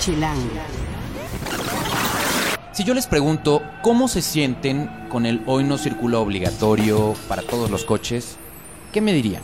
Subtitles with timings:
[0.00, 0.40] Chilango.
[2.72, 7.70] Si yo les pregunto cómo se sienten con el hoy no circula obligatorio para todos
[7.70, 8.36] los coches,
[8.92, 9.42] ¿qué me dirían?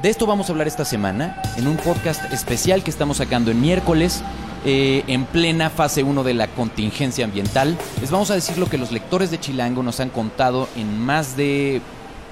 [0.00, 3.60] De esto vamos a hablar esta semana en un podcast especial que estamos sacando en
[3.60, 4.22] miércoles
[4.64, 7.76] eh, en plena fase 1 de la contingencia ambiental.
[8.00, 11.36] Les vamos a decir lo que los lectores de Chilango nos han contado en más
[11.36, 11.82] de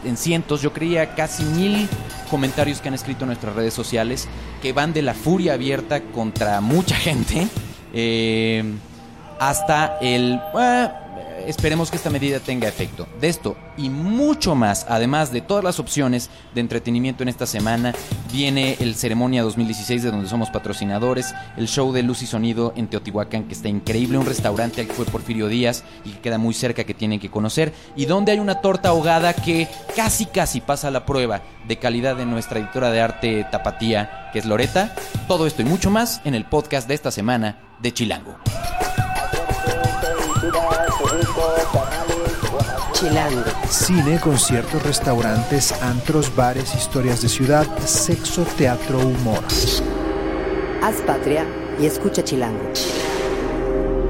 [0.04, 1.88] en cientos, yo creía casi mil
[2.30, 4.28] comentarios que han escrito en nuestras redes sociales
[4.62, 7.48] que van de la furia abierta contra mucha gente
[7.92, 8.64] eh,
[9.38, 10.40] hasta el...
[10.58, 10.88] eh,
[11.46, 13.06] esperemos que esta medida tenga efecto.
[13.20, 17.94] De esto y mucho más, además de todas las opciones de entretenimiento en esta semana,
[18.32, 22.88] viene el Ceremonia 2016 de donde somos patrocinadores, el show de luz y sonido en
[22.88, 26.54] Teotihuacán que está increíble, un restaurante al que fue Porfirio Díaz y que queda muy
[26.54, 30.90] cerca que tienen que conocer, y donde hay una torta ahogada que casi casi pasa
[30.90, 34.94] la prueba de calidad de nuestra editora de arte tapatía, que es Loreta.
[35.28, 38.36] Todo esto y mucho más en el podcast de esta semana de Chilango.
[42.92, 43.44] Chilango.
[43.68, 49.44] Cine, conciertos, restaurantes, antros, bares, historias de ciudad, sexo, teatro, humor.
[50.82, 51.46] Haz patria
[51.80, 52.72] y escucha Chilango.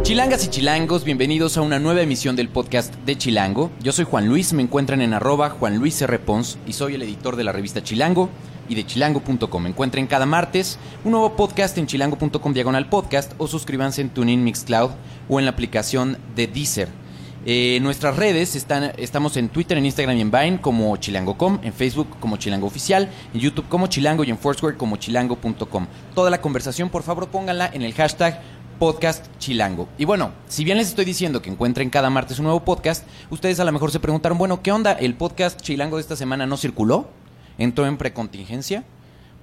[0.02, 3.70] Chilangas y chilangos, bienvenidos a una nueva emisión del podcast de Chilango.
[3.80, 6.18] Yo soy Juan Luis, me encuentran en arroba Juan Luis R.
[6.18, 8.28] Pons y soy el editor de la revista Chilango
[8.68, 9.66] y de chilango.com.
[9.66, 14.90] Encuentren cada martes un nuevo podcast en chilango.com diagonal podcast o suscríbanse en TuneIn Mixcloud
[15.28, 17.04] o en la aplicación de Deezer.
[17.46, 21.74] Eh, nuestras redes están, estamos en Twitter, en Instagram y en Vine como chilango.com, en
[21.74, 25.86] Facebook como chilango oficial, en YouTube como chilango y en Foursquare como chilango.com.
[26.14, 28.40] Toda la conversación, por favor, pónganla en el hashtag
[28.78, 29.88] podcast chilango.
[29.98, 33.60] Y bueno, si bien les estoy diciendo que encuentren cada martes un nuevo podcast, ustedes
[33.60, 34.92] a lo mejor se preguntaron, bueno, ¿qué onda?
[34.92, 37.08] ¿El podcast chilango de esta semana no circuló?
[37.58, 38.84] ¿Entró en precontingencia?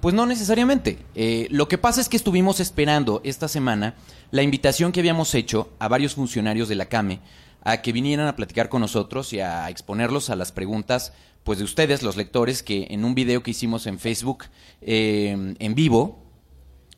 [0.00, 0.98] Pues no necesariamente.
[1.14, 3.94] Eh, lo que pasa es que estuvimos esperando esta semana
[4.30, 7.20] la invitación que habíamos hecho a varios funcionarios de la CAME
[7.64, 11.12] a que vinieran a platicar con nosotros y a exponerlos a las preguntas
[11.44, 14.44] pues de ustedes, los lectores, que en un video que hicimos en Facebook
[14.80, 16.22] eh, en vivo,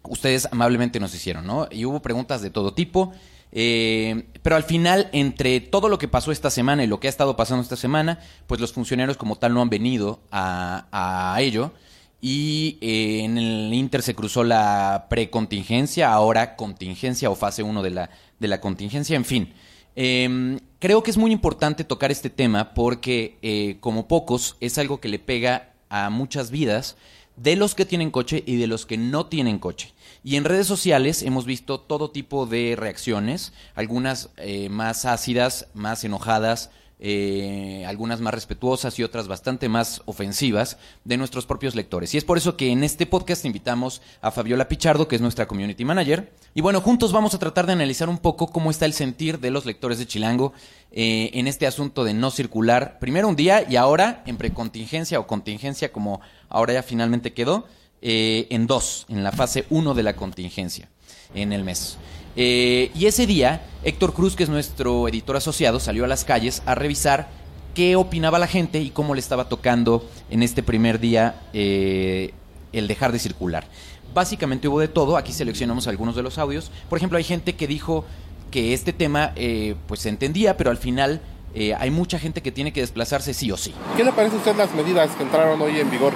[0.02, 1.68] ustedes amablemente nos hicieron, ¿no?
[1.70, 3.12] Y hubo preguntas de todo tipo.
[3.54, 7.10] Eh, pero al final, entre todo lo que pasó esta semana y lo que ha
[7.10, 11.72] estado pasando esta semana, pues los funcionarios como tal no han venido a, ello.
[12.20, 17.90] Y eh, en el Inter se cruzó la precontingencia, ahora contingencia o fase 1 de
[17.90, 19.54] la, de la contingencia, en fin.
[19.96, 25.00] Eh, creo que es muy importante tocar este tema porque, eh, como pocos, es algo
[25.00, 26.96] que le pega a muchas vidas
[27.36, 29.93] de los que tienen coche y de los que no tienen coche.
[30.26, 36.02] Y en redes sociales hemos visto todo tipo de reacciones, algunas eh, más ácidas, más
[36.02, 42.14] enojadas, eh, algunas más respetuosas y otras bastante más ofensivas de nuestros propios lectores.
[42.14, 45.46] Y es por eso que en este podcast invitamos a Fabiola Pichardo, que es nuestra
[45.46, 46.32] community manager.
[46.54, 49.50] Y bueno, juntos vamos a tratar de analizar un poco cómo está el sentir de
[49.50, 50.54] los lectores de Chilango
[50.90, 55.26] eh, en este asunto de no circular, primero un día y ahora en precontingencia o
[55.26, 57.66] contingencia, como ahora ya finalmente quedó,
[58.06, 60.90] eh, en dos, en la fase 1 de la contingencia,
[61.34, 61.96] en el mes.
[62.36, 66.62] Eh, y ese día, Héctor Cruz, que es nuestro editor asociado, salió a las calles
[66.66, 67.28] a revisar
[67.74, 72.34] qué opinaba la gente y cómo le estaba tocando en este primer día eh,
[72.74, 73.66] el dejar de circular.
[74.12, 76.70] Básicamente hubo de todo, aquí seleccionamos algunos de los audios.
[76.90, 78.04] Por ejemplo, hay gente que dijo
[78.50, 81.22] que este tema eh, pues se entendía, pero al final
[81.54, 83.74] eh, hay mucha gente que tiene que desplazarse sí o sí.
[83.96, 86.12] ¿Qué le parece a usted las medidas que entraron hoy en vigor?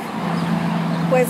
[1.10, 1.26] pues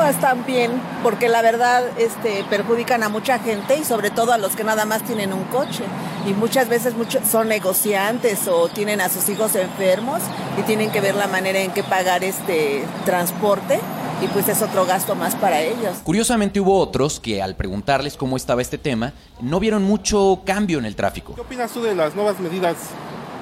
[0.00, 0.70] no están bien
[1.02, 4.86] porque la verdad este, perjudican a mucha gente y sobre todo a los que nada
[4.86, 5.84] más tienen un coche
[6.26, 10.22] y muchas veces muchos son negociantes o tienen a sus hijos enfermos
[10.58, 13.78] y tienen que ver la manera en que pagar este transporte
[14.22, 15.98] y pues es otro gasto más para ellos.
[16.02, 19.12] Curiosamente hubo otros que al preguntarles cómo estaba este tema,
[19.42, 21.34] no vieron mucho cambio en el tráfico.
[21.34, 22.76] ¿Qué opinas tú de las nuevas medidas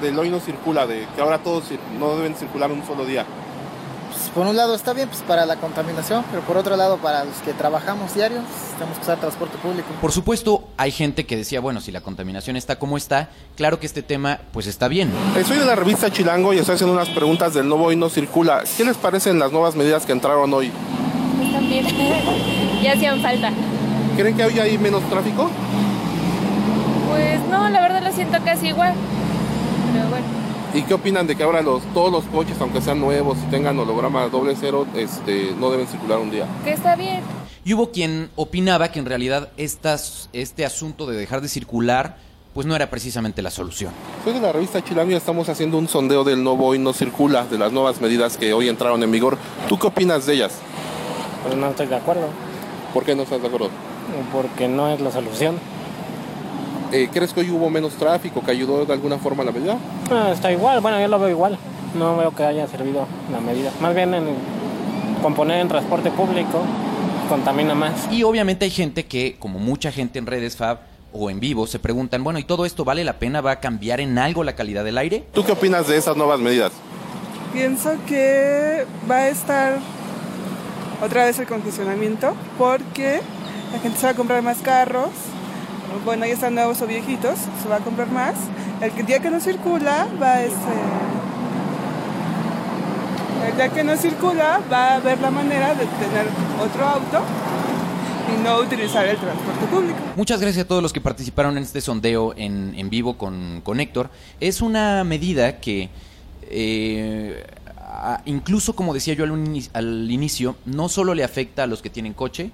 [0.03, 1.65] del hoy no circula, de que ahora todos
[2.01, 3.25] no deben circular un solo día?
[4.28, 7.25] Pues, por un lado está bien pues, para la contaminación, pero por otro lado para
[7.25, 8.45] los que trabajamos diarios
[8.77, 9.89] tenemos que usar transporte público.
[10.03, 13.86] Por supuesto, hay gente que decía, bueno, si la contaminación está como está, claro que
[13.86, 15.10] este tema pues está bien.
[15.34, 18.10] Eh, Soy de la revista Chilango y estoy haciendo unas preguntas del nuevo hoy no
[18.10, 18.65] circula.
[18.77, 20.71] ¿Qué les parecen las nuevas medidas que entraron hoy?
[21.39, 21.86] Pues también.
[22.83, 23.51] ya hacían falta.
[24.16, 25.48] ¿Creen que hoy hay menos tráfico?
[27.09, 28.92] Pues no, la verdad lo siento casi igual.
[29.95, 30.38] Pero bueno.
[30.74, 33.78] ¿Y qué opinan de que ahora los, todos los coches, aunque sean nuevos y tengan
[33.78, 36.47] holograma doble cero, este, no deben circular un día?
[36.65, 37.22] Que está bien.
[37.65, 42.18] Y hubo quien opinaba que en realidad estas, este asunto de dejar de circular
[42.54, 43.92] pues no era precisamente la solución.
[44.24, 47.44] Soy de la revista Chilango y estamos haciendo un sondeo del nuevo hoy no circula,
[47.44, 49.38] de las nuevas medidas que hoy entraron en vigor.
[49.68, 50.54] ¿Tú qué opinas de ellas?
[51.44, 52.26] Pues no estoy de acuerdo.
[52.92, 53.70] ¿Por qué no estás de acuerdo?
[54.32, 55.59] porque no es la solución.
[56.91, 59.77] Eh, ¿Crees que hoy hubo menos tráfico que ayudó de alguna forma a la medida?
[60.11, 61.59] Ah, está igual, bueno, yo lo veo igual.
[61.99, 63.71] No veo que haya servido la medida.
[63.81, 64.25] Más bien en
[65.23, 66.63] componer en transporte público
[67.29, 68.11] contamina más.
[68.11, 70.79] Y obviamente hay gente que, como mucha gente en redes Fab
[71.13, 73.41] o en vivo, se preguntan, bueno, ¿y todo esto vale la pena?
[73.43, 75.25] ¿Va a cambiar en algo la calidad del aire?
[75.33, 76.73] ¿Tú qué opinas de esas nuevas medidas?
[77.53, 79.79] Pienso que va a estar
[81.05, 83.21] otra vez el congestionamiento porque
[83.73, 85.11] la gente se va a comprar más carros.
[86.05, 88.35] Bueno, ya están nuevos o viejitos, se va a comprar más.
[88.81, 90.55] El día que no circula va este,
[93.51, 96.27] el día que no circula va a haber la manera de tener
[96.63, 97.23] otro auto
[98.35, 99.99] y no utilizar el transporte público.
[100.17, 103.81] Muchas gracias a todos los que participaron en este sondeo en, en vivo con, con
[103.81, 104.11] Héctor.
[104.41, 105.89] Es una medida que
[106.51, 107.45] eh,
[107.79, 112.13] a- incluso como decía yo al inicio, no solo le afecta a los que tienen
[112.13, 112.51] coche,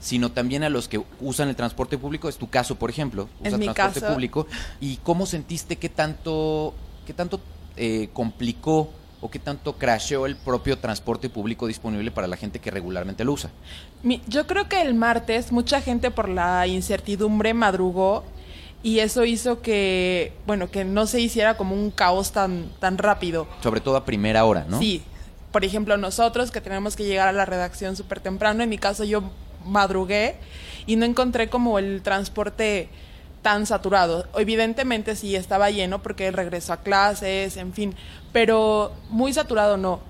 [0.00, 2.28] sino también a los que usan el transporte público.
[2.28, 4.12] Es tu caso, por ejemplo, usas mi transporte caso.
[4.12, 4.46] público.
[4.80, 6.74] ¿Y cómo sentiste que tanto,
[7.06, 7.40] que tanto
[7.76, 8.90] eh, complicó
[9.20, 13.32] o que tanto crasheó el propio transporte público disponible para la gente que regularmente lo
[13.32, 13.50] usa?
[14.04, 18.22] Mi- Yo creo que el martes mucha gente por la incertidumbre madrugó
[18.84, 23.48] y eso hizo que, bueno, que no se hiciera como un caos tan, tan rápido.
[23.60, 24.78] Sobre todo a primera hora, ¿no?
[24.78, 25.02] Sí,
[25.50, 29.02] por ejemplo, nosotros que tenemos que llegar a la redacción súper temprano, en mi caso
[29.02, 29.24] yo
[29.68, 30.36] madrugué
[30.86, 32.88] y no encontré como el transporte
[33.42, 34.26] tan saturado.
[34.36, 37.94] Evidentemente sí estaba lleno porque regresó a clases, en fin,
[38.32, 40.00] pero muy saturado no.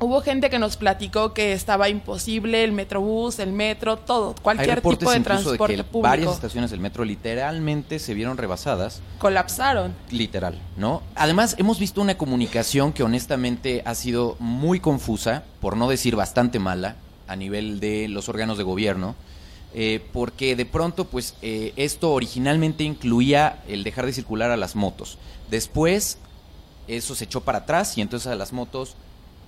[0.00, 5.10] Hubo gente que nos platicó que estaba imposible el metrobús, el metro, todo, cualquier tipo
[5.10, 6.02] de transporte de que público.
[6.02, 9.96] varias estaciones del metro literalmente se vieron rebasadas, colapsaron.
[10.12, 11.02] literal, ¿no?
[11.16, 16.60] Además, hemos visto una comunicación que honestamente ha sido muy confusa, por no decir bastante
[16.60, 16.94] mala,
[17.28, 19.14] a nivel de los órganos de gobierno,
[19.74, 24.74] eh, porque de pronto, pues, eh, esto originalmente incluía el dejar de circular a las
[24.74, 25.18] motos.
[25.50, 26.18] Después,
[26.88, 28.96] eso se echó para atrás y entonces a las motos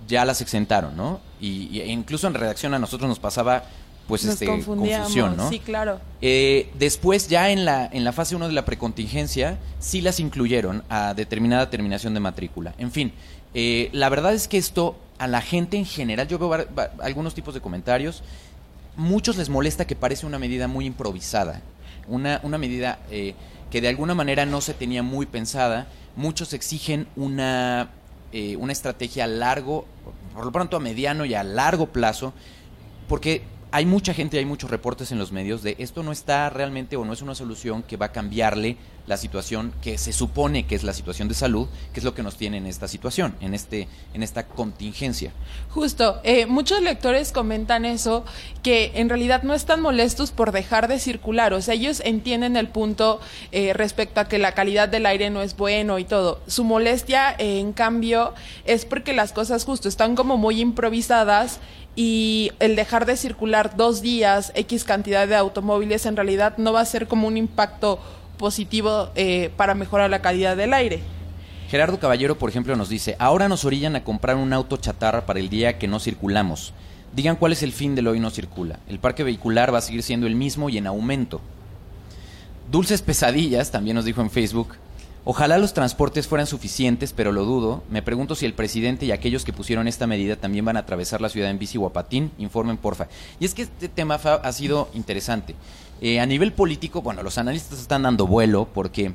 [0.07, 1.19] ya las exentaron, ¿no?
[1.39, 3.63] Y, y incluso en redacción a nosotros nos pasaba,
[4.07, 5.49] pues, Nos este, confusión, ¿no?
[5.49, 5.99] sí, claro.
[6.21, 10.83] Eh, después, ya en la, en la fase 1 de la precontingencia, sí las incluyeron
[10.89, 12.73] a determinada terminación de matrícula.
[12.77, 13.13] En fin,
[13.53, 16.67] eh, la verdad es que esto a la gente en general, yo veo
[16.99, 18.23] algunos tipos de comentarios,
[18.95, 21.61] muchos les molesta que parece una medida muy improvisada,
[22.07, 23.35] una, una medida eh,
[23.69, 25.85] que de alguna manera no se tenía muy pensada.
[26.15, 27.91] Muchos exigen una,
[28.31, 29.85] eh, una estrategia a largo,
[30.33, 32.33] por lo pronto a mediano y a largo plazo,
[33.07, 36.97] porque hay mucha gente, hay muchos reportes en los medios de esto no está realmente
[36.97, 38.75] o no es una solución que va a cambiarle
[39.07, 42.21] la situación que se supone que es la situación de salud, que es lo que
[42.21, 45.31] nos tiene en esta situación, en este, en esta contingencia.
[45.69, 48.23] Justo, eh, muchos lectores comentan eso,
[48.61, 52.67] que en realidad no están molestos por dejar de circular, o sea, ellos entienden el
[52.67, 53.19] punto
[53.51, 56.39] eh, respecto a que la calidad del aire no es bueno y todo.
[56.47, 58.33] Su molestia, eh, en cambio,
[58.65, 61.59] es porque las cosas justo están como muy improvisadas
[61.95, 66.81] y el dejar de circular dos días, X cantidad de automóviles, en realidad no va
[66.81, 67.99] a ser como un impacto
[68.37, 71.01] positivo eh, para mejorar la calidad del aire.
[71.69, 75.39] Gerardo Caballero, por ejemplo, nos dice, ahora nos orillan a comprar un auto chatarra para
[75.39, 76.73] el día que no circulamos.
[77.13, 78.79] Digan cuál es el fin del hoy no circula.
[78.87, 81.41] El parque vehicular va a seguir siendo el mismo y en aumento.
[82.71, 84.75] Dulces Pesadillas también nos dijo en Facebook,
[85.25, 87.83] ojalá los transportes fueran suficientes, pero lo dudo.
[87.89, 91.21] Me pregunto si el presidente y aquellos que pusieron esta medida también van a atravesar
[91.21, 92.31] la ciudad en bici o a patín.
[92.37, 93.07] Informen, porfa.
[93.39, 95.55] Y es que este tema ha sido interesante.
[96.01, 99.13] Eh, a nivel político, bueno, los analistas están dando vuelo porque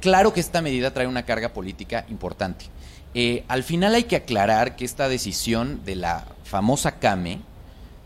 [0.00, 2.66] claro que esta medida trae una carga política importante.
[3.14, 7.40] Eh, al final hay que aclarar que esta decisión de la famosa CAME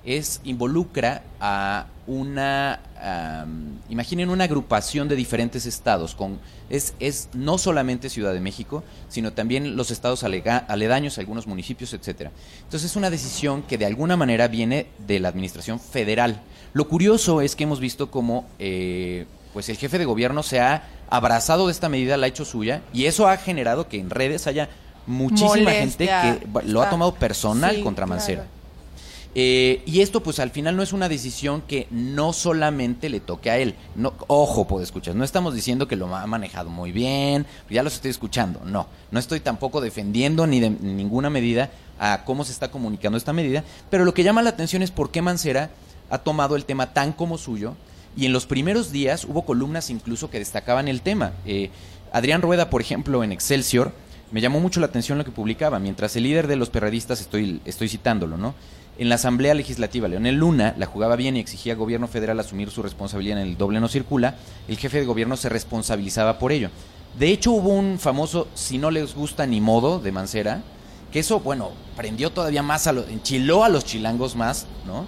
[0.05, 6.39] es involucra a una am, imaginen una agrupación de diferentes estados con
[6.71, 11.93] es, es no solamente Ciudad de México sino también los estados alega- aledaños algunos municipios
[11.95, 12.31] etcétera.
[12.65, 16.41] Entonces es una decisión que de alguna manera viene de la administración federal.
[16.73, 20.85] Lo curioso es que hemos visto cómo eh, pues el jefe de gobierno se ha
[21.11, 24.47] abrazado de esta medida la ha hecho suya y eso ha generado que en redes
[24.47, 24.69] haya
[25.07, 28.21] muchísima gente que lo ha tomado personal Sí, contra claro.
[29.39, 33.51] Eh, y esto, pues al final no es una decisión que no solamente le toque
[33.51, 33.75] a él.
[33.95, 35.15] No, ojo, puedo escuchar.
[35.15, 38.63] No estamos diciendo que lo ha manejado muy bien, ya los estoy escuchando.
[38.65, 43.35] No, no estoy tampoco defendiendo ni de ninguna medida a cómo se está comunicando esta
[43.35, 43.63] medida.
[43.91, 45.69] Pero lo que llama la atención es por qué Mancera
[46.09, 47.75] ha tomado el tema tan como suyo.
[48.17, 51.33] Y en los primeros días hubo columnas incluso que destacaban el tema.
[51.45, 51.69] Eh,
[52.11, 53.93] Adrián Rueda, por ejemplo, en Excelsior,
[54.33, 57.61] me llamó mucho la atención lo que publicaba, mientras el líder de los perredistas, estoy,
[57.67, 58.55] estoy citándolo, ¿no?
[58.99, 62.71] En la Asamblea Legislativa, Leonel Luna la jugaba bien y exigía al gobierno federal asumir
[62.71, 64.37] su responsabilidad en el doble no circula.
[64.69, 66.71] El jefe de gobierno se responsabilizaba por ello.
[67.19, 70.63] De hecho, hubo un famoso si no les gusta ni modo de Mancera,
[71.13, 75.07] que eso, bueno, prendió todavía más a los, enchiló a los chilangos más, ¿no?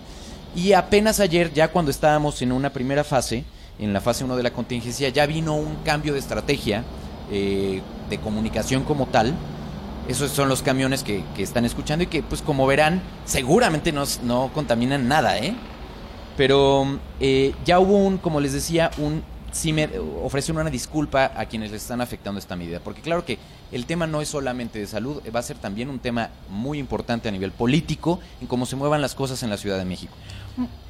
[0.55, 3.45] Y apenas ayer, ya cuando estábamos en una primera fase,
[3.79, 6.85] en la fase 1 de la contingencia, ya vino un cambio de estrategia
[7.31, 7.81] eh,
[8.11, 9.35] de comunicación como tal.
[10.09, 15.07] Esos son los camiones que, están escuchando y que, pues como verán, seguramente no, contaminan
[15.07, 15.55] nada, ¿eh?
[16.37, 19.23] Pero eh, ya hubo un, como les decía, un
[19.53, 19.89] sí me
[20.23, 23.39] ofrecen una disculpa a quienes les están afectando esta medida, porque claro que
[23.73, 27.29] el tema no es solamente de salud, va a ser también un tema muy importante
[27.29, 30.15] a nivel político en cómo se muevan las cosas en la Ciudad de México.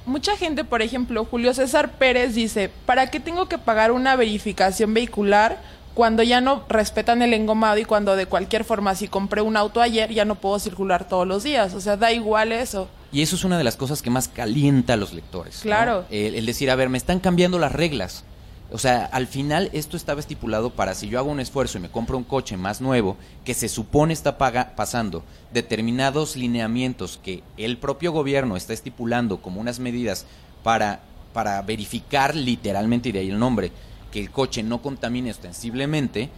[0.07, 4.95] Mucha gente, por ejemplo, Julio César Pérez dice, ¿para qué tengo que pagar una verificación
[4.95, 5.61] vehicular
[5.99, 9.81] cuando ya no respetan el engomado y cuando de cualquier forma si compré un auto
[9.81, 11.75] ayer ya no puedo circular todos los días?
[11.75, 12.87] O sea, da igual eso.
[13.11, 15.59] Y eso es una de las cosas que más calienta a los lectores.
[15.59, 16.03] Claro.
[16.03, 16.07] ¿no?
[16.11, 18.23] El, el decir, a ver, me están cambiando las reglas.
[18.71, 21.91] O sea, al final esto estaba estipulado para si yo hago un esfuerzo y me
[21.91, 27.77] compro un coche más nuevo, que se supone está paga, pasando determinados lineamientos que el
[27.77, 30.27] propio gobierno está estipulando como unas medidas
[30.63, 31.01] para,
[31.33, 33.73] para verificar literalmente, y de ahí el nombre,
[34.11, 36.31] que el coche no contamine ostensiblemente,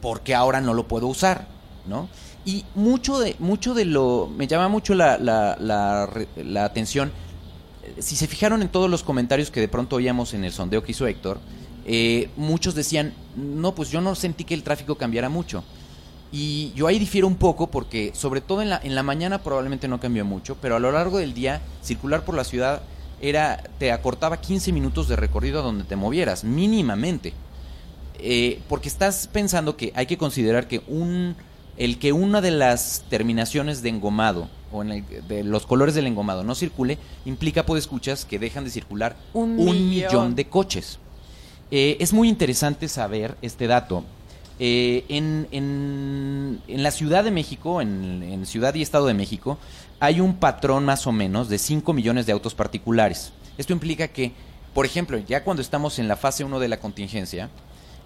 [0.00, 1.46] porque ahora no lo puedo usar,
[1.86, 2.08] ¿no?
[2.44, 7.12] Y mucho de, mucho de lo, me llama mucho la, la, la, la atención,
[7.98, 10.92] si se fijaron en todos los comentarios que de pronto oíamos en el sondeo que
[10.92, 11.38] hizo Héctor,
[11.86, 15.64] eh, muchos decían, no, pues yo no sentí que el tráfico cambiara mucho.
[16.32, 19.88] Y yo ahí difiero un poco porque, sobre todo en la, en la mañana probablemente
[19.88, 22.82] no cambió mucho, pero a lo largo del día, circular por la ciudad
[23.20, 27.32] era te acortaba 15 minutos de recorrido a donde te movieras, mínimamente.
[28.18, 31.36] Eh, porque estás pensando que hay que considerar que un
[31.76, 36.06] el que una de las terminaciones de engomado o en el, de los colores del
[36.06, 39.88] engomado no circule implica, pues escuchas, que dejan de circular un, un millón.
[39.88, 40.98] millón de coches.
[41.70, 44.04] Eh, es muy interesante saber este dato.
[44.58, 49.56] Eh, en, en, en, la Ciudad de México, en, en, Ciudad y Estado de México,
[50.00, 53.32] hay un patrón más o menos de 5 millones de autos particulares.
[53.58, 54.32] Esto implica que,
[54.74, 57.50] por ejemplo, ya cuando estamos en la fase 1 de la contingencia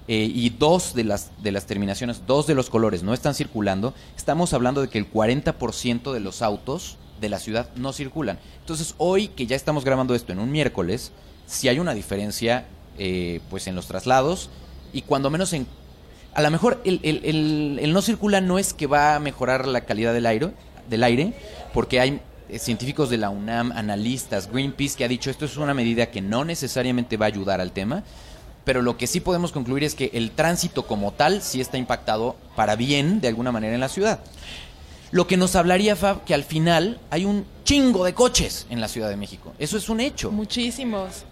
[0.08, 3.94] eh, y dos de las, de las terminaciones, dos de los colores no están circulando,
[4.16, 8.40] estamos hablando de que el 40% de los autos de la ciudad no circulan.
[8.58, 11.12] Entonces, hoy que ya estamos grabando esto en un miércoles,
[11.46, 12.66] si hay una diferencia
[12.98, 14.50] eh, pues en los traslados
[14.92, 15.66] y cuando menos en
[16.34, 20.12] a lo mejor el, el, no circula no es que va a mejorar la calidad
[20.12, 20.52] del aire
[20.88, 21.34] del aire
[21.72, 25.74] porque hay eh, científicos de la UNAM analistas Greenpeace que ha dicho esto es una
[25.74, 28.02] medida que no necesariamente va a ayudar al tema
[28.64, 32.36] pero lo que sí podemos concluir es que el tránsito como tal sí está impactado
[32.56, 34.20] para bien de alguna manera en la ciudad
[35.14, 38.88] lo que nos hablaría, Fab, que al final hay un chingo de coches en la
[38.88, 39.52] Ciudad de México.
[39.60, 40.32] Eso es un hecho.
[40.32, 41.22] Muchísimos.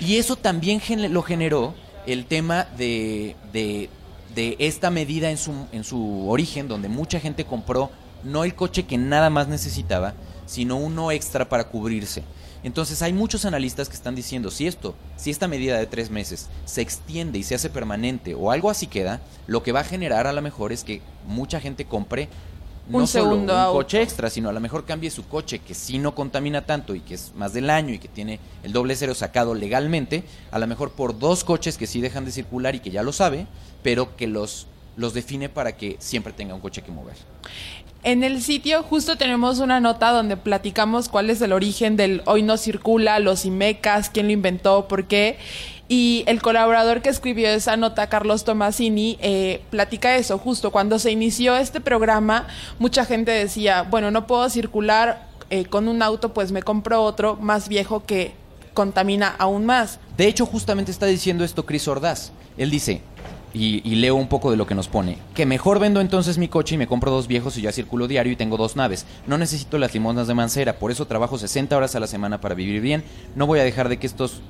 [0.00, 0.80] Y eso también
[1.12, 1.74] lo generó
[2.06, 3.90] el tema de, de,
[4.34, 7.90] de, esta medida en su, en su origen, donde mucha gente compró
[8.26, 10.14] no el coche que nada más necesitaba,
[10.46, 12.22] sino uno extra para cubrirse.
[12.62, 16.48] Entonces hay muchos analistas que están diciendo, si esto, si esta medida de tres meses
[16.64, 20.26] se extiende y se hace permanente o algo así queda, lo que va a generar
[20.26, 22.28] a lo mejor es que mucha gente compre
[22.88, 23.78] no un solo segundo un auto.
[23.78, 27.00] coche extra, sino a lo mejor cambie su coche que sí no contamina tanto y
[27.00, 30.66] que es más del año y que tiene el doble cero sacado legalmente, a lo
[30.66, 33.46] mejor por dos coches que sí dejan de circular y que ya lo sabe,
[33.82, 34.66] pero que los,
[34.96, 37.16] los define para que siempre tenga un coche que mover.
[38.06, 42.44] En el sitio justo tenemos una nota donde platicamos cuál es el origen del hoy
[42.44, 45.38] no circula, los IMECAS, quién lo inventó, por qué.
[45.88, 50.38] Y el colaborador que escribió esa nota, Carlos Tomasini, eh, platica eso.
[50.38, 52.46] Justo cuando se inició este programa,
[52.78, 57.34] mucha gente decía, bueno, no puedo circular eh, con un auto, pues me compro otro
[57.34, 58.34] más viejo que
[58.72, 59.98] contamina aún más.
[60.16, 62.30] De hecho, justamente está diciendo esto Chris Ordaz.
[62.56, 63.02] Él dice,
[63.58, 66.74] y, leo un poco de lo que nos pone, que mejor vendo entonces mi coche
[66.74, 69.06] y me compro dos viejos y ya circulo diario y tengo dos naves.
[69.26, 72.54] No necesito las limonas de Mancera, por eso trabajo 60 horas a la semana para
[72.54, 73.02] vivir bien.
[73.34, 74.42] No voy a dejar de que estos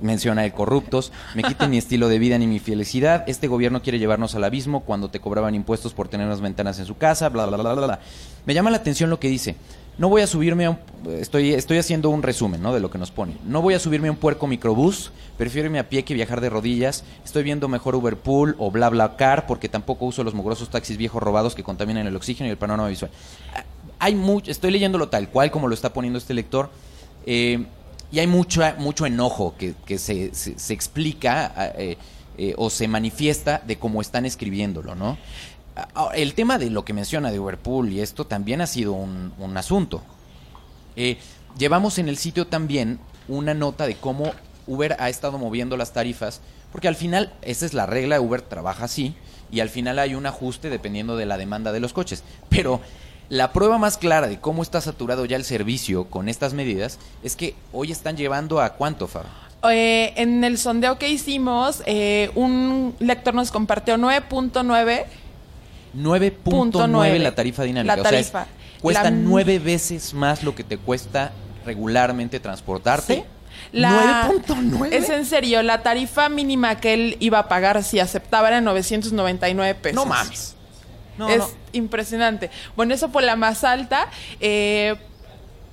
[0.00, 3.98] menciona el corruptos, me quiten mi estilo de vida ni mi felicidad, este gobierno quiere
[3.98, 7.46] llevarnos al abismo cuando te cobraban impuestos por tener unas ventanas en su casa, bla,
[7.46, 8.00] bla, bla, bla, bla.
[8.46, 9.56] Me llama la atención lo que dice.
[9.98, 10.78] No voy a subirme a un...
[11.18, 12.72] Estoy, estoy haciendo un resumen ¿no?
[12.72, 13.36] de lo que nos pone.
[13.44, 16.48] No voy a subirme a un puerco microbús, prefiero irme a pie que viajar de
[16.48, 17.04] rodillas.
[17.24, 21.62] Estoy viendo mejor Uberpool o BlaBlaCar porque tampoco uso los mugrosos taxis viejos robados que
[21.62, 23.10] contaminan el oxígeno y el panorama visual.
[23.98, 26.70] Hay mucho, estoy leyéndolo tal cual como lo está poniendo este lector.
[27.26, 27.64] Eh,
[28.10, 31.96] y hay mucho, mucho enojo que, que se, se, se, explica eh,
[32.38, 35.18] eh, o se manifiesta de cómo están escribiéndolo, ¿no?
[36.14, 39.56] El tema de lo que menciona de Uberpool y esto también ha sido un, un
[39.56, 40.02] asunto.
[40.96, 41.18] Eh,
[41.58, 42.98] llevamos en el sitio también
[43.28, 44.32] una nota de cómo
[44.66, 48.84] Uber ha estado moviendo las tarifas, porque al final, esa es la regla, Uber trabaja
[48.84, 49.14] así,
[49.50, 52.24] y al final hay un ajuste dependiendo de la demanda de los coches.
[52.48, 52.80] Pero
[53.28, 57.36] la prueba más clara de cómo está saturado ya el servicio con estas medidas es
[57.36, 59.24] que hoy están llevando a cuánto, Fab?
[59.70, 65.04] Eh, en el sondeo que hicimos, eh, un lector nos compartió 9.9.
[65.96, 67.96] 9.9 la tarifa dinámica.
[67.96, 68.42] La tarifa.
[68.42, 68.46] O sea,
[68.80, 71.32] cuesta nueve veces más lo que te cuesta
[71.64, 73.14] regularmente transportarte.
[73.14, 73.24] Sí.
[73.72, 74.88] La, 9.9.
[74.92, 79.74] Es en serio, la tarifa mínima que él iba a pagar si aceptaba era 999
[79.76, 79.94] pesos.
[79.94, 80.56] No mames.
[81.16, 81.48] No, es no.
[81.72, 82.50] impresionante.
[82.76, 84.08] Bueno, eso fue la más alta.
[84.40, 84.94] Eh,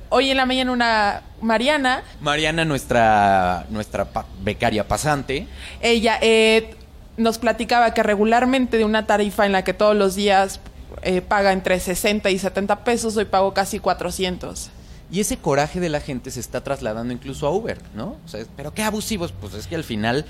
[0.09, 2.03] hoy en la mañana una Mariana.
[2.21, 5.47] Mariana, nuestra, nuestra pa- becaria pasante.
[5.81, 6.75] Ella eh,
[7.19, 10.59] nos platicaba que regularmente de una tarifa en la que todos los días
[11.03, 14.69] eh, paga entre 60 y 70 pesos, hoy pago casi 400.
[15.11, 18.15] Y ese coraje de la gente se está trasladando incluso a Uber, ¿no?
[18.25, 19.31] O sea, pero qué abusivos.
[19.31, 20.25] Pues es que al final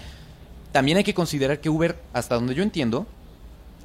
[0.72, 3.05] también hay que considerar que Uber, hasta donde yo entiendo,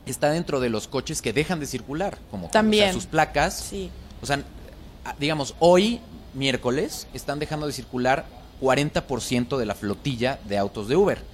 [0.07, 2.19] está dentro de los coches que dejan de circular.
[2.31, 2.85] Como También.
[2.85, 3.59] o sea, sus placas.
[3.71, 3.91] Sí.
[4.23, 4.41] O sea,
[5.19, 6.01] digamos, hoy,
[6.33, 8.25] miércoles, están dejando de circular
[8.63, 11.34] 40% de la flotilla de autos de Uber.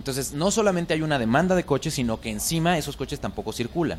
[0.00, 3.98] Entonces, no solamente hay una demanda de coches, sino que encima esos coches tampoco circulan.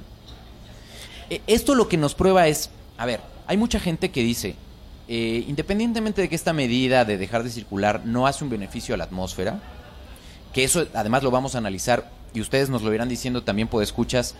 [1.29, 4.55] Eh, Esto lo que nos prueba es, a ver, hay mucha gente que dice,
[5.07, 8.97] eh, independientemente de que esta medida de dejar de circular no hace un beneficio a
[8.97, 9.61] la atmósfera,
[10.53, 13.83] que eso además lo vamos a analizar y ustedes nos lo irán diciendo también por
[13.83, 14.33] escuchas.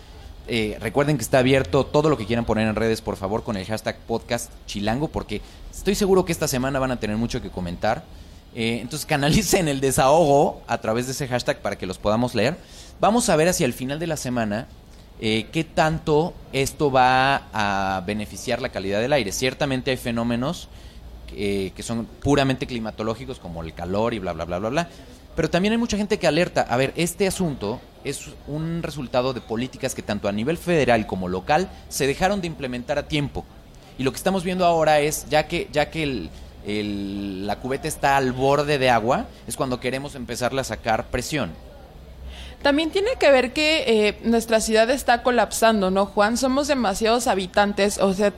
[0.48, 3.56] Eh, recuerden que está abierto todo lo que quieran poner en redes, por favor, con
[3.56, 5.40] el hashtag podcast chilango, porque
[5.70, 8.02] estoy seguro que esta semana van a tener mucho que comentar.
[8.54, 12.56] Eh, entonces canalicen el desahogo a través de ese hashtag para que los podamos leer.
[13.00, 14.68] Vamos a ver hacia el final de la semana
[15.20, 19.32] eh, qué tanto esto va a beneficiar la calidad del aire.
[19.32, 20.68] Ciertamente hay fenómenos
[21.34, 24.88] eh, que son puramente climatológicos, como el calor y bla, bla, bla, bla, bla.
[25.34, 29.40] Pero también hay mucha gente que alerta, a ver, este asunto es un resultado de
[29.40, 33.44] políticas que tanto a nivel federal como local se dejaron de implementar a tiempo.
[33.96, 36.30] Y lo que estamos viendo ahora es, ya que, ya que el,
[36.66, 41.50] el- la cubeta está al borde de agua, es cuando queremos empezarle a sacar presión.
[42.62, 46.36] También tiene que ver que eh, nuestra ciudad está colapsando, ¿no, Juan?
[46.36, 48.32] Somos demasiados habitantes, o sea,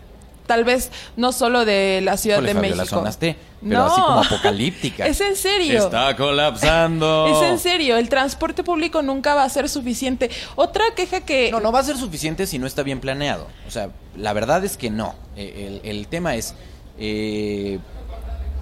[0.46, 2.96] tal vez no solo de la Ciudad Híjole, de Fabiola, México.
[2.98, 3.84] sonaste, pero No.
[3.87, 5.06] así como apocalíptica.
[5.06, 5.84] Es en serio.
[5.84, 7.26] Está colapsando.
[7.42, 10.30] Es en serio, el transporte público nunca va a ser suficiente.
[10.56, 11.50] Otra queja que...
[11.50, 13.46] No, no va a ser suficiente si no está bien planeado.
[13.68, 15.14] O sea, la verdad es que no.
[15.37, 16.54] Eh, El, el tema es,
[16.98, 17.78] eh,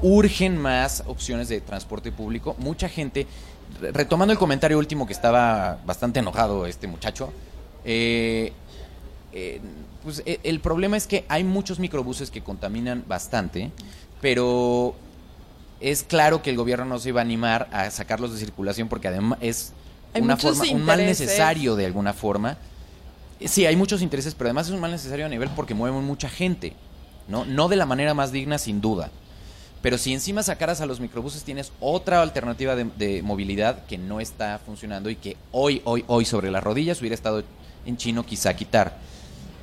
[0.02, 2.54] urgen más opciones de transporte público.
[2.58, 3.26] Mucha gente,
[3.80, 7.32] re- retomando el comentario último que estaba bastante enojado este muchacho,
[7.84, 8.52] eh,
[9.32, 9.60] eh,
[10.04, 13.70] pues eh, el problema es que hay muchos microbuses que contaminan bastante,
[14.20, 14.94] pero
[15.80, 19.08] es claro que el gobierno no se iba a animar a sacarlos de circulación porque
[19.08, 19.72] además es
[20.14, 22.56] Hay una forma, un mal necesario de alguna forma.
[23.40, 26.04] Eh, Sí, hay muchos intereses, pero además es un mal necesario a nivel porque mueven
[26.04, 26.74] mucha gente,
[27.28, 27.44] ¿no?
[27.44, 29.10] No de la manera más digna, sin duda.
[29.82, 34.60] Pero si encima sacaras a los microbuses, tienes otra alternativa de, movilidad que no está
[34.64, 37.42] funcionando y que hoy, hoy, hoy sobre las rodillas hubiera estado
[37.84, 38.96] en chino quizá quitar.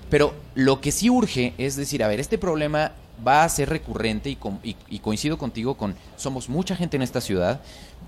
[0.09, 2.91] Pero lo que sí urge es decir, a ver, este problema
[3.25, 7.61] va a ser recurrente y coincido contigo con, somos mucha gente en esta ciudad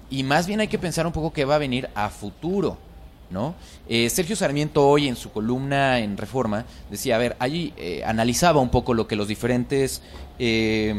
[0.10, 2.78] y más bien hay que pensar un poco qué va a venir a futuro,
[3.30, 3.56] ¿no?
[3.88, 8.60] Eh, Sergio Sarmiento hoy en su columna en Reforma decía, a ver, allí eh, analizaba
[8.60, 10.02] un poco lo que los diferentes...
[10.40, 10.94] eh,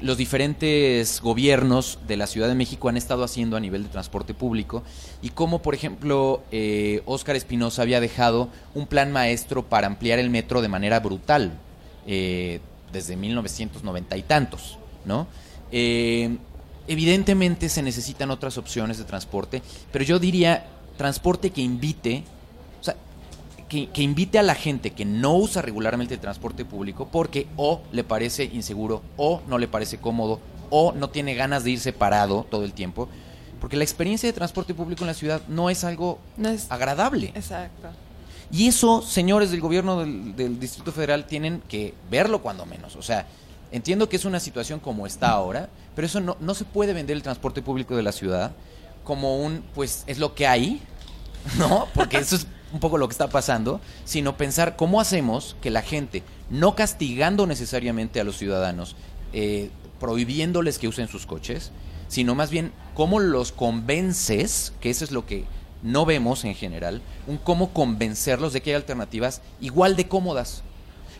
[0.00, 4.34] los diferentes gobiernos de la Ciudad de México han estado haciendo a nivel de transporte
[4.34, 4.82] público
[5.22, 10.30] y cómo, por ejemplo, eh, Óscar Espinosa había dejado un plan maestro para ampliar el
[10.30, 11.58] metro de manera brutal
[12.06, 12.60] eh,
[12.92, 15.26] desde 1990 y tantos, ¿no?
[15.72, 16.36] Eh,
[16.88, 22.24] evidentemente se necesitan otras opciones de transporte, pero yo diría transporte que invite,
[23.68, 27.80] que, que invite a la gente que no usa regularmente el transporte público porque o
[27.92, 32.46] le parece inseguro, o no le parece cómodo, o no tiene ganas de irse parado
[32.50, 33.08] todo el tiempo.
[33.60, 37.32] Porque la experiencia de transporte público en la ciudad no es algo No es- agradable.
[37.34, 37.88] Exacto.
[38.52, 42.94] Y eso, señores del gobierno del, del Distrito Federal, tienen que verlo cuando menos.
[42.94, 43.26] O sea,
[43.72, 47.16] entiendo que es una situación como está ahora, pero eso no, no se puede vender
[47.16, 48.52] el transporte público de la ciudad
[49.02, 50.80] como un, pues es lo que hay,
[51.58, 51.88] ¿no?
[51.94, 55.82] Porque eso es un poco lo que está pasando, sino pensar cómo hacemos que la
[55.82, 58.96] gente, no castigando necesariamente a los ciudadanos,
[59.32, 61.72] eh, prohibiéndoles que usen sus coches,
[62.08, 65.44] sino más bien cómo los convences, que eso es lo que
[65.82, 70.62] no vemos en general, un cómo convencerlos de que hay alternativas igual de cómodas.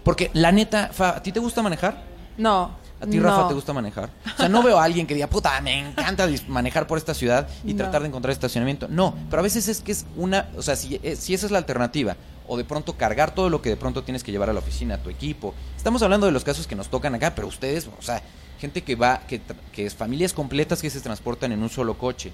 [0.04, 2.04] Porque la neta, Fa, ¿a ti te gusta manejar?
[2.36, 2.70] No.
[3.00, 4.08] ¿A ti, Rafa, te gusta manejar?
[4.34, 7.46] O sea, no veo a alguien que diga, puta, me encanta manejar por esta ciudad
[7.64, 7.78] y No.
[7.78, 8.88] tratar de encontrar estacionamiento.
[8.88, 11.52] No, pero a veces es que es una, o sea, si, eh, si esa es
[11.52, 12.16] la alternativa,
[12.48, 14.94] o de pronto cargar todo lo que de pronto tienes que llevar a la oficina,
[14.94, 15.52] a tu equipo.
[15.76, 18.22] Estamos hablando de los casos que nos tocan acá, pero ustedes, o sea,
[18.58, 19.40] gente que va, que,
[19.72, 22.32] que es familias completas que se transportan en un solo coche.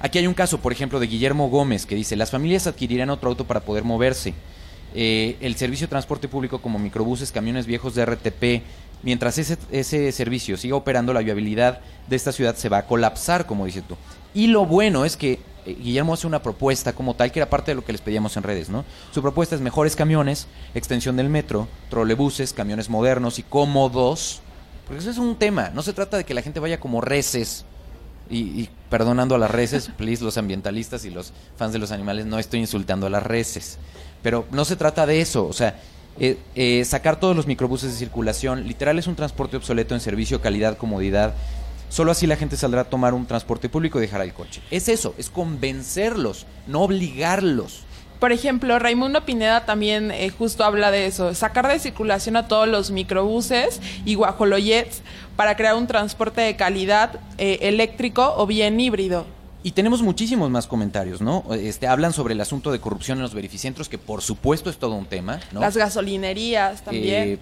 [0.00, 3.28] Aquí hay un caso, por ejemplo, de Guillermo Gómez, que dice, las familias adquirirán otro
[3.28, 4.34] auto para poder moverse.
[4.94, 8.62] Eh, el servicio de transporte público como microbuses, camiones viejos de RTP,
[9.02, 13.46] mientras ese, ese servicio siga operando, la viabilidad de esta ciudad se va a colapsar,
[13.46, 13.96] como dices tú.
[14.34, 17.70] Y lo bueno es que eh, Guillermo hace una propuesta como tal, que era parte
[17.70, 18.84] de lo que les pedíamos en redes, ¿no?
[19.12, 24.40] Su propuesta es mejores camiones, extensión del metro, trolebuses, camiones modernos y cómodos.
[24.86, 27.64] Porque eso es un tema, no se trata de que la gente vaya como reces
[28.28, 32.26] y, y perdonando a las reses, please, los ambientalistas y los fans de los animales,
[32.26, 33.78] no estoy insultando a las reses.
[34.22, 35.80] Pero no se trata de eso, o sea,
[36.18, 40.40] eh, eh, sacar todos los microbuses de circulación, literal es un transporte obsoleto en servicio,
[40.40, 41.34] calidad, comodidad.
[41.88, 44.62] Solo así la gente saldrá a tomar un transporte público y dejará el coche.
[44.70, 47.84] Es eso, es convencerlos, no obligarlos.
[48.22, 52.68] Por ejemplo, Raimundo Pineda también eh, justo habla de eso, sacar de circulación a todos
[52.68, 55.02] los microbuses y guajoloyets
[55.34, 59.26] para crear un transporte de calidad eh, eléctrico o bien híbrido.
[59.64, 61.44] Y tenemos muchísimos más comentarios, ¿no?
[61.54, 64.94] Este, hablan sobre el asunto de corrupción en los verificentros, que por supuesto es todo
[64.94, 65.60] un tema, ¿no?
[65.60, 67.38] Las gasolinerías también.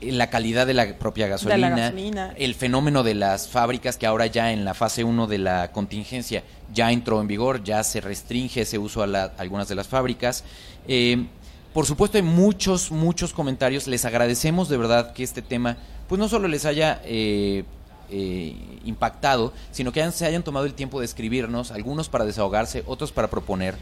[0.00, 2.34] Eh, la calidad de la propia gasolina, la gasolina.
[2.36, 6.42] el fenómeno de las fábricas que ahora ya en la fase 1 de la contingencia
[6.74, 9.88] ya entró en vigor, ya se restringe ese uso a, la- a algunas de las
[9.88, 10.44] fábricas.
[10.86, 11.24] Eh,
[11.72, 16.28] por supuesto hay muchos, muchos comentarios, les agradecemos de verdad que este tema pues no
[16.28, 17.64] solo les haya eh,
[18.10, 22.82] eh, impactado, sino que hayan- se hayan tomado el tiempo de escribirnos, algunos para desahogarse,
[22.86, 23.74] otros para proponer.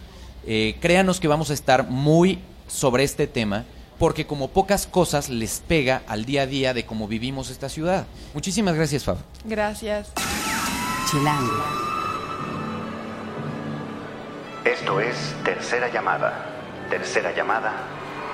[0.47, 3.65] Eh, créanos que vamos a estar muy sobre este tema
[3.99, 8.07] porque como pocas cosas les pega al día a día de cómo vivimos esta ciudad.
[8.35, 9.19] Muchísimas gracias, Fab.
[9.45, 10.13] Gracias.
[11.11, 11.53] Chilango.
[14.65, 16.47] Esto es Tercera Llamada.
[16.91, 17.73] Tercera Llamada.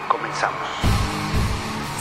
[0.08, 0.99] Comenzamos.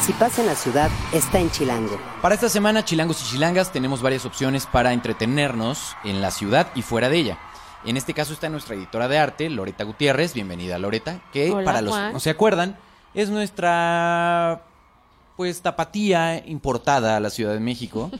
[0.09, 1.95] Si pasa en la ciudad, está en Chilango.
[2.19, 6.81] Para esta semana, chilangos y chilangas, tenemos varias opciones para entretenernos en la ciudad y
[6.81, 7.37] fuera de ella.
[7.85, 10.33] En este caso está nuestra editora de arte, Loreta Gutiérrez.
[10.33, 11.21] Bienvenida, Loreta.
[11.31, 12.75] Que Hola, para los que no se acuerdan,
[13.13, 14.63] es nuestra
[15.37, 18.09] pues tapatía importada a la Ciudad de México.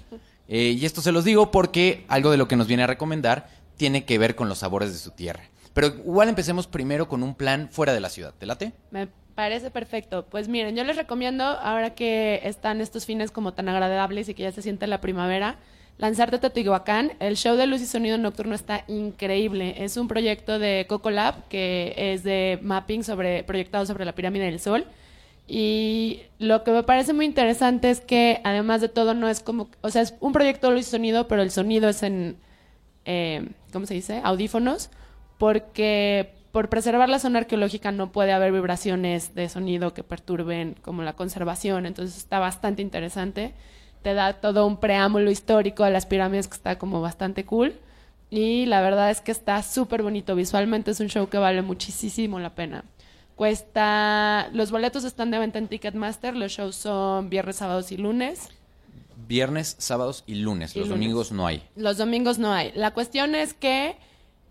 [0.52, 3.52] Eh, y esto se los digo porque algo de lo que nos viene a recomendar
[3.78, 5.44] tiene que ver con los sabores de su tierra.
[5.74, 8.34] Pero igual empecemos primero con un plan fuera de la ciudad.
[8.36, 8.74] ¿Te late?
[8.90, 10.26] Me parece perfecto.
[10.30, 14.44] Pues miren, yo les recomiendo, ahora que están estos fines como tan agradables y que
[14.44, 15.56] ya se siente la primavera,
[15.98, 17.14] lanzarte a Teotihuacán.
[17.22, 19.76] El show de luz y sonido nocturno está increíble.
[19.78, 24.44] Es un proyecto de Coco Lab que es de mapping sobre, proyectado sobre la pirámide
[24.44, 24.86] del Sol.
[25.48, 29.70] Y lo que me parece muy interesante es que además de todo no es como,
[29.80, 32.36] o sea, es un proyecto de luz y sonido, pero el sonido es en,
[33.06, 34.20] eh, ¿cómo se dice?
[34.22, 34.90] Audífonos,
[35.38, 41.04] porque por preservar la zona arqueológica no puede haber vibraciones de sonido que perturben como
[41.04, 43.54] la conservación, entonces está bastante interesante.
[44.02, 47.76] Te da todo un preámbulo histórico a las pirámides que está como bastante cool.
[48.32, 50.36] Y la verdad es que está súper bonito.
[50.36, 52.84] Visualmente es un show que vale muchísimo la pena.
[53.36, 54.50] Cuesta.
[54.54, 56.36] Los boletos están de venta en Ticketmaster.
[56.36, 58.50] Los shows son viernes, sábados y lunes.
[59.28, 60.76] Viernes, sábados y lunes.
[60.76, 61.02] Y Los lunes.
[61.02, 61.64] domingos no hay.
[61.76, 62.72] Los domingos no hay.
[62.76, 63.98] La cuestión es que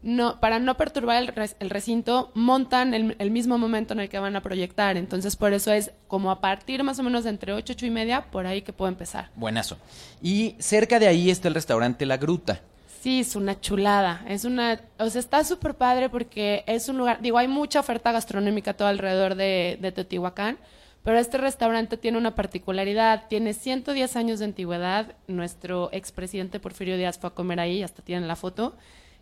[0.02, 4.08] no, para no perturbar el, res- el recinto, montan el, el mismo momento en el
[4.08, 4.96] que van a proyectar.
[4.96, 7.90] Entonces, por eso es como a partir más o menos de entre 8, 8 y
[7.90, 9.30] media, por ahí que puedo empezar.
[9.34, 9.76] Buenazo.
[10.22, 12.60] Y cerca de ahí está el restaurante La Gruta.
[13.02, 14.22] Sí, es una chulada.
[14.28, 18.10] Es una, o sea, está súper padre porque es un lugar, digo, hay mucha oferta
[18.12, 20.58] gastronómica todo alrededor de, de Teotihuacán,
[21.04, 25.14] pero este restaurante tiene una particularidad, tiene 110 años de antigüedad.
[25.28, 28.76] Nuestro expresidente Porfirio Díaz fue a comer ahí, hasta tienen la foto.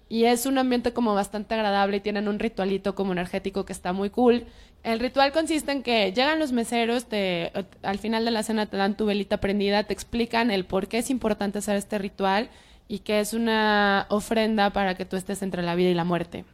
[0.08, 3.92] Y es un ambiente como bastante agradable y tienen un ritualito como energético que está
[3.92, 4.46] muy cool.
[4.84, 7.50] El ritual consiste en que llegan los meseros, te,
[7.82, 10.98] al final de la cena te dan tu velita prendida, te explican el por qué
[10.98, 12.50] es importante hacer este ritual
[12.86, 16.44] y que es una ofrenda para que tú estés entre la vida y la muerte.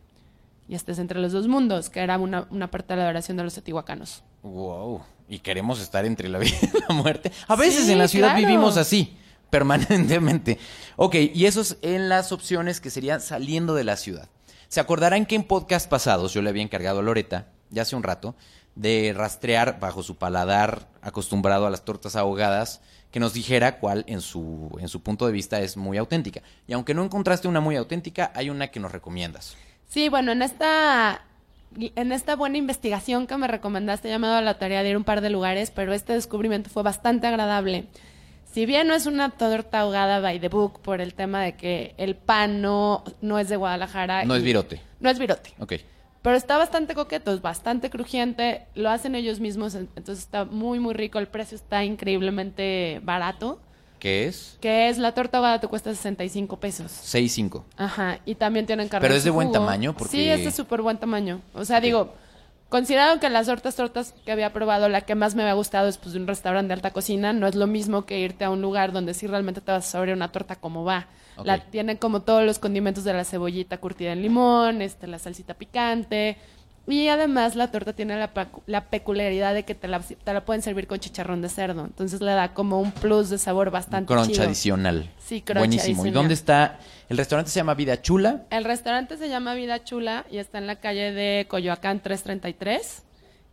[0.66, 3.44] Y estés entre los dos mundos, que era una, una parte de la adoración de
[3.44, 4.22] los teotihuacanos.
[4.42, 5.02] Wow.
[5.28, 7.30] Y queremos estar entre la vida y la muerte.
[7.48, 8.46] A veces Sí, en la ciudad claro.
[8.46, 9.14] vivimos así,
[9.52, 10.58] permanentemente.
[10.96, 14.30] Ok, y eso es en las opciones que serían saliendo de la ciudad.
[14.68, 18.02] Se acordarán que en podcast pasados yo le había encargado a Loreta, ya hace un
[18.02, 18.34] rato,
[18.76, 24.22] de rastrear bajo su paladar acostumbrado a las tortas ahogadas, que nos dijera cuál en
[24.22, 26.40] su, en su punto de vista es muy auténtica.
[26.66, 29.54] Y aunque no encontraste una muy auténtica, hay una que nos recomiendas.
[29.86, 31.26] Sí, bueno, en esta,
[31.76, 35.04] en esta buena investigación que me recomendaste, he dado la tarea de ir a un
[35.04, 37.88] par de lugares, pero este descubrimiento fue bastante agradable.
[38.52, 41.94] Si bien no es una torta ahogada by the book por el tema de que
[41.96, 44.24] el pan no, no es de Guadalajara.
[44.24, 44.80] No es virote.
[45.00, 45.54] No es virote.
[45.58, 45.74] Ok.
[46.20, 50.78] Pero está bastante coqueto, es bastante crujiente, lo hacen ellos mismos, en- entonces está muy,
[50.78, 53.58] muy rico, el precio está increíblemente barato,
[53.98, 54.56] ¿Qué es?
[54.60, 56.92] que es la torta ahogada te cuesta 65 pesos.
[56.92, 57.64] 6.5.
[57.76, 59.58] Ajá, y también tienen carne Pero es de buen jugo.
[59.60, 61.40] tamaño, porque- Sí, es de súper buen tamaño.
[61.54, 62.14] O sea, digo,
[62.72, 65.98] considerado que las tortas tortas que había probado, la que más me había gustado es
[65.98, 68.62] pues, de un restaurante de alta cocina, no es lo mismo que irte a un
[68.62, 71.06] lugar donde sí realmente te vas a saborear una torta como va.
[71.44, 75.52] La tienen como todos los condimentos de la cebollita curtida en limón, este, la salsita
[75.52, 76.38] picante.
[76.86, 78.16] Y además la torta tiene
[78.66, 81.84] la, peculiaridad de que te la, te la pueden servir con chicharrón de cerdo.
[81.84, 84.42] Entonces le da como un plus de sabor bastante Crunch chido.
[84.44, 85.08] adicional.
[85.18, 86.04] Sí, crunch Buenísimo.
[86.04, 86.80] ¿Y dónde está?
[87.08, 88.42] El restaurante se llama Vida Chula.
[88.50, 93.04] El restaurante se llama Vida Chula y está en la calle de Coyoacán 333.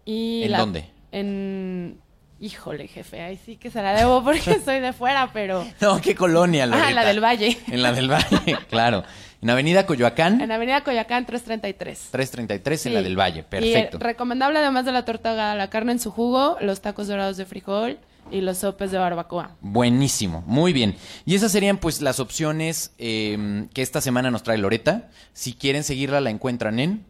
[0.05, 0.89] Y ¿En la- dónde?
[1.11, 1.99] En...
[2.41, 5.67] Híjole, jefe, ahí sí que se la debo porque soy de fuera, pero...
[5.81, 6.69] No, ¿qué colonia?
[6.71, 7.57] Ah, en la del Valle.
[7.67, 9.03] En la del Valle, claro.
[9.41, 12.09] En Avenida Coyoacán, En Avenida Coyoacán 333.
[12.11, 12.95] 333 en Sí.
[12.95, 13.39] la del Valle.
[13.39, 13.97] Y Perfecto.
[13.97, 17.37] eh, recomendable además de la torta ahogada, la carne en su jugo, los tacos dorados
[17.37, 17.99] de frijol
[18.31, 19.51] y los sopes de barbacoa.
[19.61, 20.95] Buenísimo, muy bien.
[21.25, 25.07] Y esas serían pues las opciones eh, que esta semana nos trae Loreta.
[25.33, 27.05] Si quieren seguirla, la encuentran en...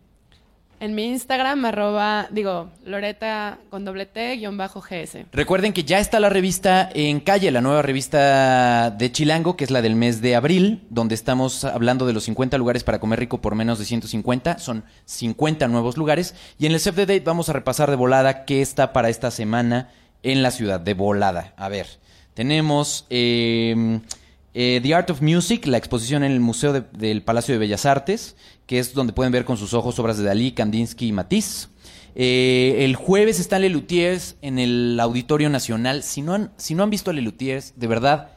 [0.81, 5.25] En mi Instagram, arroba, digo, Loreta con doble T, guion bajo GS.
[5.33, 9.71] Recuerden que ya está la revista en calle, la nueva revista de Chilango, que es
[9.71, 13.41] la del mes de abril, donde estamos hablando de los 50 lugares para comer rico
[13.41, 14.57] por menos de 150.
[14.59, 16.33] Son 50 nuevos lugares.
[16.57, 19.31] Y en el Save the Date vamos a repasar de volada qué está para esta
[19.31, 19.89] semana
[20.23, 21.53] en la ciudad, de volada.
[21.57, 21.87] A ver,
[22.33, 23.99] tenemos eh,
[24.53, 27.85] eh, The Art of Music, la exposición en el Museo de- del Palacio de Bellas
[27.85, 28.37] Artes,
[28.69, 31.69] que es donde pueden ver con sus ojos obras de Dalí, Kandinsky y Matisse.
[32.13, 36.03] Eh, el jueves está Lelutiers en el Auditorio Nacional.
[36.03, 38.29] Si no han, si no han visto a Lelutiers, de verdad,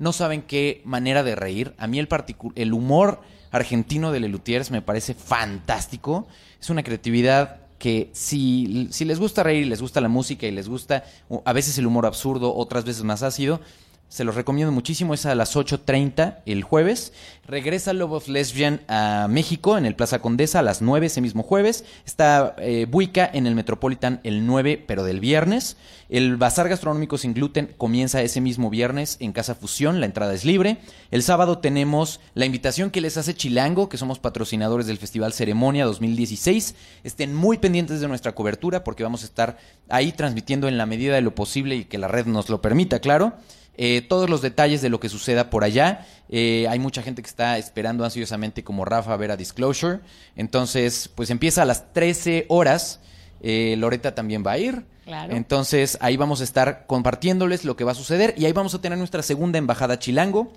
[0.00, 1.76] no saben qué manera de reír.
[1.78, 2.08] A mí el,
[2.56, 3.20] el humor
[3.52, 6.26] argentino de Lelutiers me parece fantástico.
[6.60, 10.50] Es una creatividad que si, si les gusta reír y les gusta la música y
[10.50, 11.04] les gusta
[11.44, 13.60] a veces el humor absurdo, otras veces más ácido,
[14.08, 15.12] se los recomiendo muchísimo.
[15.12, 17.12] Es a las 8.30 el jueves.
[17.46, 21.42] Regresa Love of Lesbian a México en el Plaza Condesa a las 9 ese mismo
[21.42, 21.84] jueves.
[22.06, 25.76] Está eh, Buica en el Metropolitan el 9, pero del viernes.
[26.08, 30.00] El Bazar Gastronómico Sin Gluten comienza ese mismo viernes en Casa Fusión.
[30.00, 30.78] La entrada es libre.
[31.10, 35.84] El sábado tenemos la invitación que les hace Chilango, que somos patrocinadores del Festival Ceremonia
[35.84, 36.74] 2016.
[37.04, 39.58] Estén muy pendientes de nuestra cobertura porque vamos a estar
[39.90, 43.00] ahí transmitiendo en la medida de lo posible y que la red nos lo permita,
[43.00, 43.34] claro
[43.80, 46.04] eh, todos los detalles de lo que suceda por allá.
[46.28, 50.00] Eh, hay mucha gente que está esperando ansiosamente como Rafa a ver a Disclosure.
[50.34, 52.98] Entonces, pues empieza a las 13 horas.
[53.40, 54.84] Eh, Loreta también va a ir.
[55.04, 55.32] Claro.
[55.36, 58.34] Entonces, ahí vamos a estar compartiéndoles lo que va a suceder.
[58.36, 60.52] Y ahí vamos a tener nuestra segunda embajada chilango.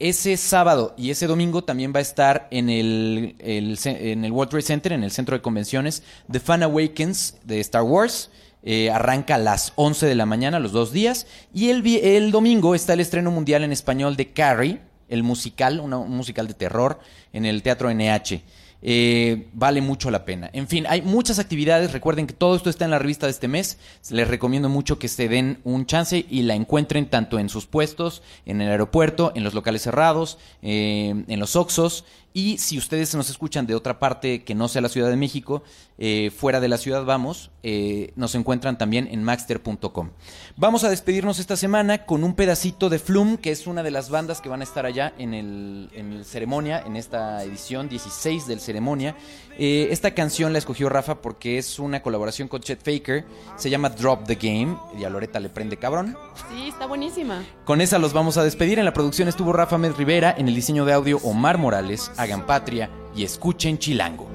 [0.00, 4.50] Ese sábado y ese domingo también va a estar en el, el en el World
[4.50, 8.30] Trade Center, en el centro de convenciones, The Fan Awakens de Star Wars.
[8.66, 11.26] Eh, arranca a las 11 de la mañana, los dos días.
[11.52, 15.90] Y el, el domingo está el estreno mundial en español de Carrie, el musical, un
[16.10, 16.98] musical de terror
[17.32, 18.42] en el Teatro NH.
[18.86, 20.50] Eh, vale mucho la pena.
[20.52, 21.92] En fin, hay muchas actividades.
[21.92, 23.78] Recuerden que todo esto está en la revista de este mes.
[24.10, 28.22] Les recomiendo mucho que se den un chance y la encuentren tanto en sus puestos,
[28.44, 32.04] en el aeropuerto, en los locales cerrados, eh, en los Oxos.
[32.36, 35.62] Y si ustedes nos escuchan de otra parte que no sea la Ciudad de México,
[35.98, 40.10] eh, fuera de la ciudad vamos, eh, nos encuentran también en maxter.com.
[40.56, 44.10] Vamos a despedirnos esta semana con un pedacito de Flum, que es una de las
[44.10, 48.48] bandas que van a estar allá en el, en el ceremonia, en esta edición 16
[48.48, 49.14] del ceremonia.
[49.56, 53.24] Eh, esta canción la escogió Rafa porque es una colaboración con Chet Faker,
[53.56, 56.18] se llama Drop the Game, y a Loreta le prende cabrón.
[56.50, 57.44] Sí, está buenísima.
[57.64, 58.80] Con esa los vamos a despedir.
[58.80, 62.10] En la producción estuvo Rafa Med Rivera, en el diseño de audio Omar Morales.
[62.24, 64.26] Hagan patria y escuchen Chilango.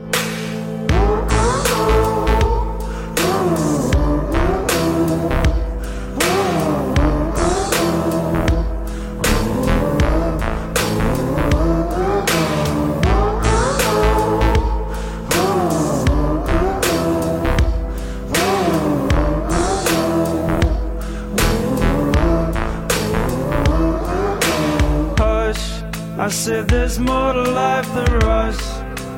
[26.30, 28.62] I said there's more to life than rush.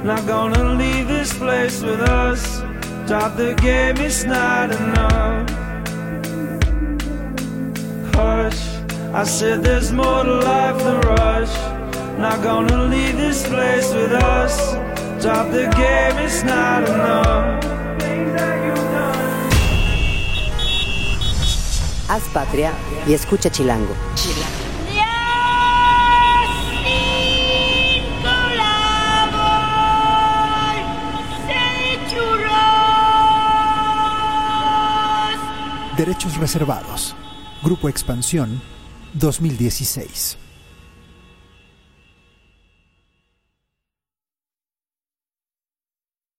[0.02, 2.62] Not gonna leave this place with us.
[3.06, 5.50] Drop the game, it's not enough.
[8.16, 8.62] Hush,
[9.14, 11.54] I said there's more to life than rush.
[12.18, 14.56] Not gonna leave this place with us.
[15.22, 17.62] Drop the game, it's not enough.
[22.08, 22.72] Haz patria
[23.06, 23.96] y escucha Chilango.
[36.02, 37.16] Derechos reservados.
[37.62, 38.60] Grupo Expansión
[39.14, 40.41] 2016.